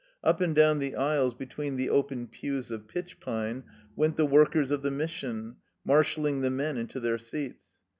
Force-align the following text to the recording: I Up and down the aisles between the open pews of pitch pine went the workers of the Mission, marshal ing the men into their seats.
I 0.23 0.29
Up 0.31 0.41
and 0.41 0.55
down 0.55 0.79
the 0.79 0.95
aisles 0.95 1.35
between 1.35 1.75
the 1.75 1.91
open 1.91 2.25
pews 2.25 2.71
of 2.71 2.87
pitch 2.87 3.19
pine 3.19 3.65
went 3.95 4.17
the 4.17 4.25
workers 4.25 4.71
of 4.71 4.81
the 4.81 4.89
Mission, 4.89 5.57
marshal 5.85 6.25
ing 6.25 6.41
the 6.41 6.49
men 6.49 6.75
into 6.75 6.99
their 6.99 7.19
seats. 7.19 7.83